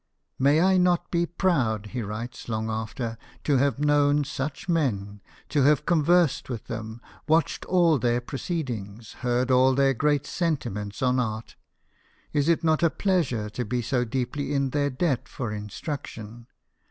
"May 0.49 0.61
I 0.61 0.77
not 0.77 1.11
be 1.11 1.27
proud," 1.27 1.89
he 1.91 2.01
writes 2.01 2.49
long 2.49 2.71
after," 2.71 3.19
to 3.43 3.57
have 3.57 3.77
known 3.77 4.23
such 4.23 4.67
men, 4.67 5.21
to 5.49 5.61
have 5.61 5.85
conversed 5.85 6.49
with 6.49 6.65
them, 6.65 7.01
watched 7.27 7.65
all 7.65 7.99
their 7.99 8.19
proceedings, 8.19 9.13
heard 9.19 9.51
all 9.51 9.75
their 9.75 9.93
great 9.93 10.25
senti 10.25 10.69
ments 10.71 11.03
on 11.03 11.19
art? 11.19 11.55
Is 12.33 12.49
it 12.49 12.63
not 12.63 12.81
a 12.81 12.89
pleasure 12.89 13.47
to 13.51 13.63
be 13.63 13.83
so 13.83 14.03
deeply 14.03 14.55
in 14.55 14.71
their 14.71 14.89
debt 14.89 15.27
for 15.27 15.51
instruction 15.51 16.47